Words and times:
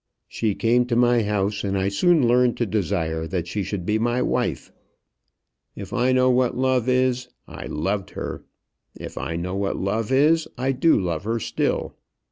She 0.27 0.55
came 0.55 0.87
to 0.87 0.95
my 0.95 1.21
house, 1.21 1.63
and 1.63 1.77
I 1.77 1.89
soon 1.89 2.27
learned 2.27 2.57
to 2.57 2.65
desire 2.65 3.27
that 3.27 3.45
she 3.45 3.61
should 3.61 3.85
be 3.85 3.99
my 3.99 4.19
wife. 4.23 4.71
If 5.75 5.93
I 5.93 6.11
know 6.11 6.27
what 6.31 6.57
love 6.57 6.89
is, 6.89 7.27
I 7.47 7.67
loved 7.67 8.09
her. 8.17 8.43
If 8.95 9.15
I 9.15 9.35
know 9.35 9.53
what 9.53 9.77
love 9.77 10.11
is, 10.11 10.47
I 10.57 10.71
do 10.71 10.99
love 10.99 11.23
her 11.25 11.39
still. 11.39 11.93